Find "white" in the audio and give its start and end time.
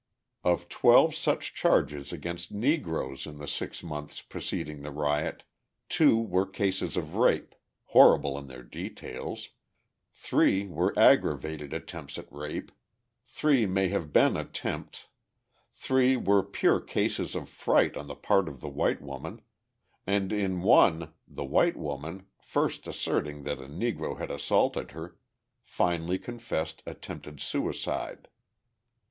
18.69-19.03, 21.45-21.77